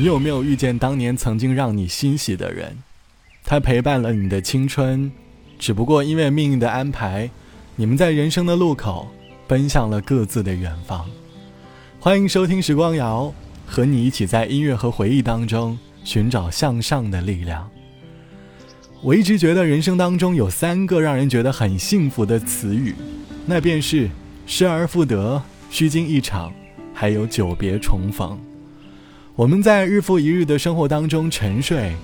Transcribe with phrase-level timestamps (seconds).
[0.00, 2.74] 你有没有遇见当年曾经让你欣喜的人？
[3.44, 5.12] 他陪伴了你的青春，
[5.58, 7.28] 只不过因为命运的安排，
[7.76, 9.10] 你们在人生的路口
[9.46, 11.04] 奔向了各自的远方。
[11.98, 13.30] 欢迎收听《时光谣》，
[13.70, 17.68] 和你一起在音乐和回忆当中寻找向上的力量。
[19.02, 22.94] 我一直觉得人生当中有三个让人觉得很幸福的词语，
[23.44, 24.08] 那便是
[24.46, 26.50] 失而复得、虚惊一场，
[26.94, 28.40] 还有久别重逢。
[29.40, 31.94] 我们在日复一日的生活当中沉睡，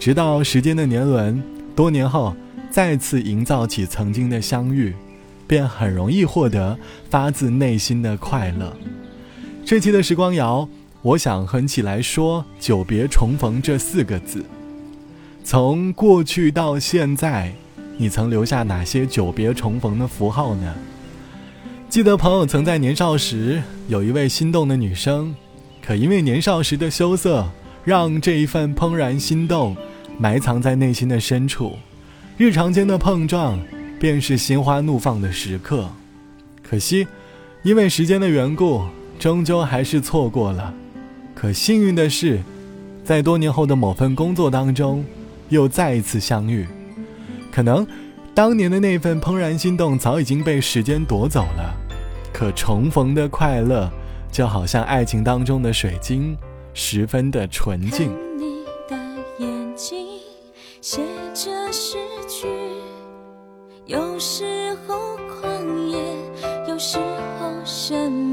[0.00, 1.42] 直到时间的年轮，
[1.74, 2.34] 多年后
[2.70, 4.94] 再次营造起曾经的相遇，
[5.46, 6.78] 便很容易获得
[7.10, 8.74] 发自内心的快乐。
[9.62, 10.66] 这期的时光谣，
[11.02, 14.42] 我想和你起来说“久别重逢”这四个字。
[15.44, 17.52] 从过去到现在，
[17.98, 20.74] 你曾留下哪些久别重逢的符号呢？
[21.90, 25.34] 记得朋友曾在年少时有一位心动的女生，
[25.86, 27.46] 可因为年少时的羞涩，
[27.84, 29.76] 让这一份怦然心动
[30.18, 31.76] 埋藏在内心的深处。
[32.36, 33.56] 日常间的碰撞，
[34.00, 35.88] 便是心花怒放的时刻。
[36.60, 37.06] 可惜，
[37.62, 38.82] 因为时间的缘故。
[39.18, 40.74] 终究还是错过了，
[41.34, 42.38] 可幸运的是，
[43.02, 45.02] 在多年后的某份工作当中，
[45.48, 46.66] 又再一次相遇。
[47.50, 47.86] 可能
[48.34, 51.74] 当年的那份怦然心动早已经被时间夺走了，
[52.30, 53.90] 可重逢的快乐，
[54.36, 56.36] 就好像爱情当中的水晶，
[56.74, 58.12] 十分的纯净。
[58.36, 58.94] 你的
[59.38, 60.06] 眼睛
[60.82, 61.00] 写
[61.32, 61.96] 着诗
[62.28, 62.46] 句，
[63.86, 65.98] 有时候狂野，
[66.68, 66.98] 有时
[67.40, 68.25] 候神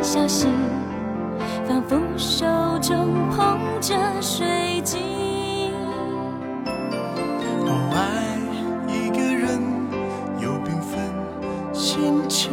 [0.00, 0.50] 小心，
[1.66, 2.46] 仿佛手
[2.80, 5.02] 中捧着水晶。
[7.66, 8.38] 哦，爱
[8.90, 9.60] 一个人
[10.40, 10.98] 有缤纷
[11.74, 12.50] 心情，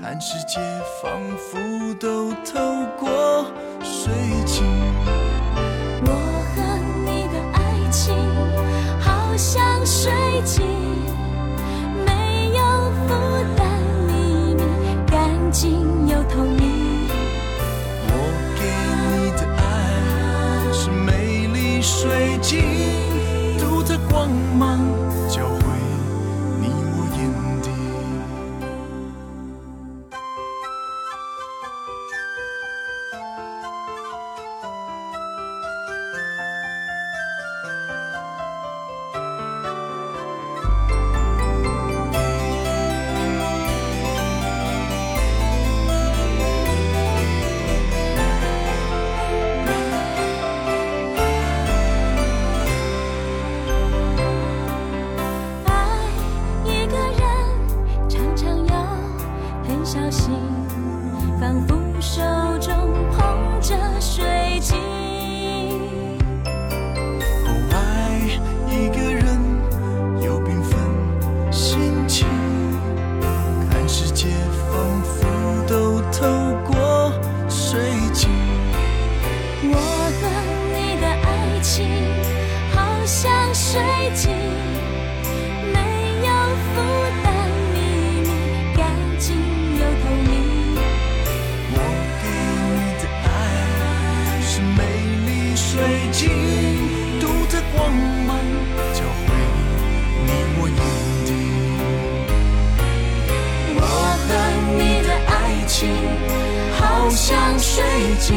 [0.00, 0.60] 看世界
[1.02, 1.58] 仿佛
[1.98, 2.60] 都透
[2.98, 3.46] 过
[3.82, 4.12] 水
[4.44, 4.66] 晶。
[6.04, 6.12] 我
[6.54, 6.60] 和
[7.06, 8.14] 你的爱情
[9.00, 10.12] 好像水
[10.44, 10.66] 晶，
[15.60, 17.06] 心又透明。
[18.06, 18.12] 我
[18.56, 18.60] 给
[19.12, 19.60] 你的爱
[20.72, 22.64] 是美丽水晶，
[23.58, 24.80] 独特光芒
[106.78, 107.82] 好像水
[108.18, 108.36] 晶，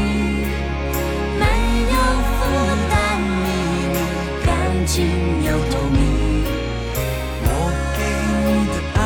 [1.38, 1.44] 没
[1.90, 1.96] 有
[2.38, 2.40] 负
[2.90, 3.46] 担，秘
[3.92, 3.94] 密
[4.44, 4.46] 干
[4.86, 4.94] 净
[5.44, 5.98] 又透明。
[7.46, 7.48] 我
[7.96, 7.98] 给
[8.44, 9.02] 你的爱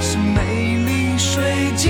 [0.00, 0.36] 是美
[0.84, 0.88] 丽
[1.18, 1.32] 水
[1.76, 1.84] 晶，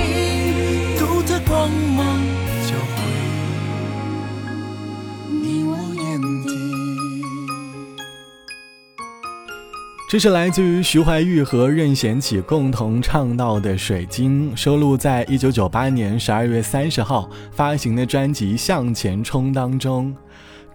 [10.15, 20.15] 这是来自于徐怀钰和任贤齐共同唱到的《水晶》，收录在一九九八年十二月三十号发行的专辑《向前冲》当中。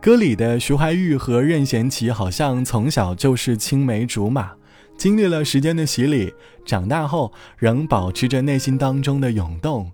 [0.01, 4.51] 歌里的徐怀钰和任贤齐好像从小就是青梅竹马，
[4.97, 6.33] 经历了时间的洗礼，
[6.65, 9.89] 长大后仍保持着内心当中的涌动。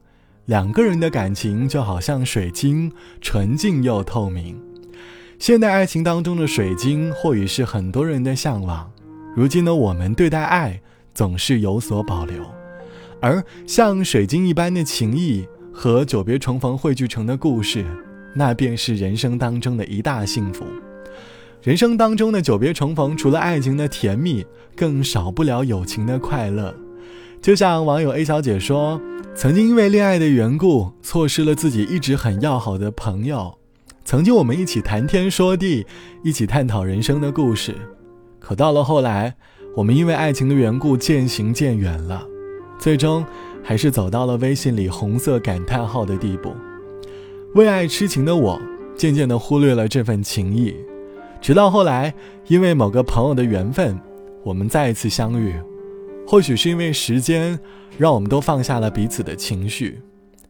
[0.46, 4.60] 两个人的感情就好像水晶，纯净又透明。
[5.38, 8.90] 现代爱情当中的水晶，或许是很多人的向往。
[9.36, 10.82] 如今的我们对待爱
[11.14, 12.42] 总是有所保留，
[13.20, 17.84] 而像水晶一般的情谊和久别重逢汇聚成的故事，
[18.34, 20.64] 那便是人生当中的一大幸福。
[21.62, 26.74] 人生当中的久别重逢，除了爱情的甜蜜，更少不了友情的快乐。
[27.42, 29.02] 就像网友 A 小姐说
[29.36, 33.58] ：“曾经因为恋爱的缘故，错失了自己一直很要好的朋友。
[34.06, 35.86] 曾经我们一起谈天说地，
[36.24, 37.76] 一起探讨人生的故事。
[38.46, 39.34] 可到了后来，
[39.76, 42.24] 我们因为爱情的缘故渐行渐远了，
[42.78, 43.26] 最终
[43.64, 46.54] 还是走到了微信里红色感叹号的地步。
[47.56, 48.62] 为爱痴情的我，
[48.96, 50.76] 渐渐地忽略了这份情谊。”
[51.42, 52.14] 直到后来，
[52.46, 54.00] 因为某个朋友的缘分，
[54.44, 55.56] 我们再一次相遇。
[56.28, 57.60] 或许是因为时间，
[57.98, 60.00] 让我们都放下了彼此的情绪，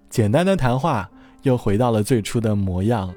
[0.09, 1.09] 简单的谈话
[1.43, 3.13] 又回到了最初的模样。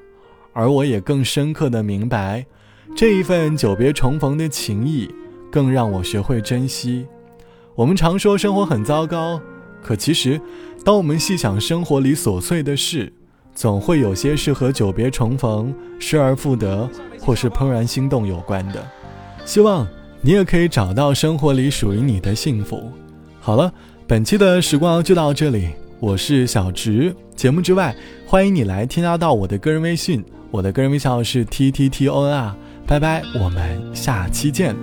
[0.52, 2.46] 而我也更深刻的明白，
[2.96, 5.08] 这一份久别重逢的情谊，
[5.52, 7.06] 更让我学会珍惜。
[7.74, 9.40] 我们常说生活很糟糕，
[9.80, 10.40] 可其实，
[10.84, 13.12] 当我们细想生活里琐碎的事，
[13.54, 16.88] 总会有些是和久别重逢、失而复得，
[17.20, 18.84] 或是怦然心动有关的。
[19.44, 19.86] 希望
[20.20, 22.90] 你也可以找到生活里属于你的幸福。
[23.38, 23.72] 好了，
[24.08, 25.68] 本期的时光就到这里，
[26.00, 27.14] 我是小直。
[27.36, 27.94] 节目之外，
[28.26, 32.56] 欢迎你来添加到我的个人微信，我的个人微信号是 t t t o n r。
[32.88, 34.74] 拜拜，我们下期见。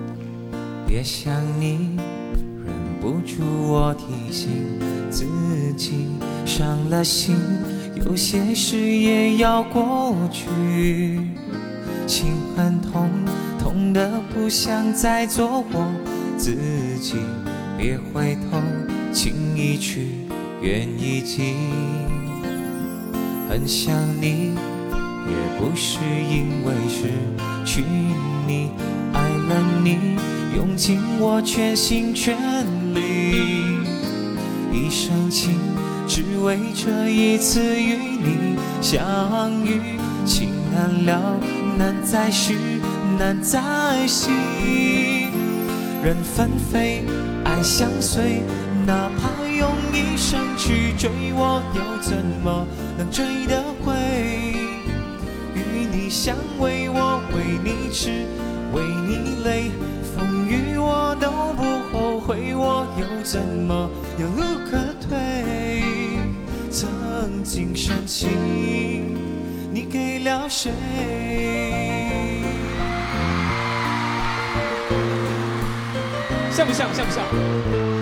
[0.85, 1.97] 别想你，
[2.63, 2.71] 忍
[3.01, 4.47] 不住我提醒
[5.09, 5.25] 自
[5.75, 6.05] 己，
[6.45, 7.35] 伤了心。
[7.95, 11.19] 有些事也要过去，
[12.05, 13.09] 心很痛，
[13.57, 15.91] 痛得不想再做我
[16.37, 16.55] 自
[17.01, 17.15] 己。
[17.75, 18.61] 别回头，
[19.11, 20.09] 情已去，
[20.61, 21.55] 缘已尽。
[23.49, 24.51] 很想你，
[25.27, 27.09] 也不是因为失
[27.65, 27.83] 去
[28.47, 28.71] 你，
[29.13, 30.17] 爱了你，
[30.55, 32.35] 用尽我全心全
[32.93, 33.01] 力，
[34.71, 35.59] 一生情。
[36.07, 39.01] 只为这一次与你相
[39.65, 41.39] 遇，情难了，
[41.79, 42.55] 难再续，
[43.17, 44.29] 难再续。
[46.03, 47.03] 人纷飞，
[47.43, 48.43] 爱相随，
[48.85, 52.67] 哪怕用一生去追，我又怎么
[52.99, 54.44] 能追得回？
[56.05, 58.27] 你相偎，我为你痴，
[58.71, 59.71] 为你累，
[60.15, 65.81] 风雨我都不后悔，我又怎么有路可退？
[66.69, 68.29] 曾经深情，
[69.73, 70.71] 你给了谁？
[76.51, 76.87] 像不像？
[76.93, 77.94] 像不像？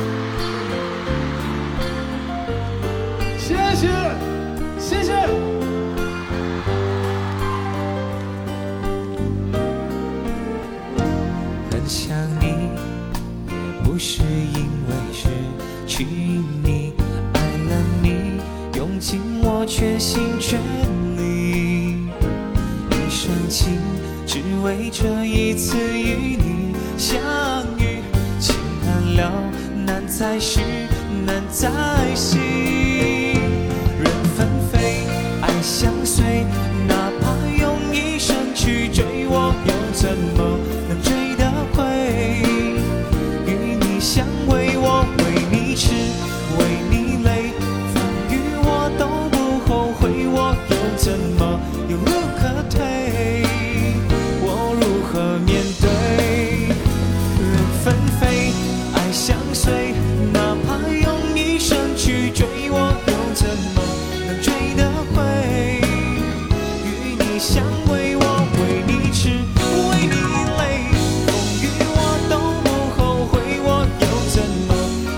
[23.48, 23.80] 情，
[24.25, 27.19] 只为这一次与你相
[27.78, 28.01] 遇。
[28.40, 28.56] 情
[28.86, 29.31] 难了，
[29.86, 30.62] 难再续，
[31.25, 31.69] 难再
[32.16, 32.62] 续。
[59.13, 59.93] 相随，
[60.33, 63.81] 哪怕用一生去追，我又怎么
[64.25, 65.21] 能追得回？
[66.83, 68.25] 与你相偎，我
[68.57, 70.15] 为你痴，为你
[70.57, 70.89] 泪，
[71.27, 71.29] 风
[71.61, 72.67] 雨我都不
[72.97, 73.33] 后悔。
[73.63, 74.03] 我又
[74.33, 74.73] 怎么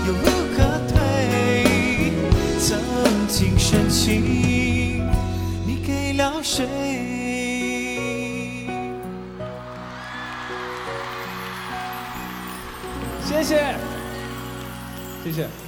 [0.06, 0.56] 有路可
[0.92, 2.12] 退？
[2.60, 2.68] 曾
[3.28, 5.02] 经深情，
[5.66, 6.66] 你给了谁？
[13.36, 13.74] 谢谢，
[15.24, 15.65] 谢谢。